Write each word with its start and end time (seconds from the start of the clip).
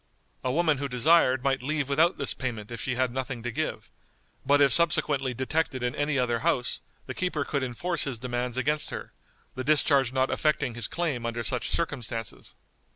A 0.43 0.51
woman 0.51 0.79
who 0.79 0.87
desired 0.87 1.43
might 1.43 1.61
leave 1.61 1.87
without 1.87 2.17
this 2.17 2.33
payment 2.33 2.71
if 2.71 2.81
she 2.81 2.95
had 2.95 3.11
nothing 3.13 3.43
to 3.43 3.51
give, 3.51 3.91
but 4.43 4.59
if 4.59 4.71
subsequently 4.73 5.35
detected 5.35 5.83
in 5.83 5.93
any 5.93 6.17
other 6.17 6.39
house 6.39 6.81
the 7.05 7.13
keeper 7.13 7.45
could 7.45 7.61
enforce 7.61 8.05
his 8.05 8.17
demands 8.17 8.57
against 8.57 8.89
her, 8.89 9.13
the 9.53 9.63
discharge 9.63 10.11
not 10.11 10.31
affecting 10.31 10.73
his 10.73 10.87
claim 10.87 11.23
under 11.23 11.43
such 11.43 11.69
circumstances. 11.69 12.55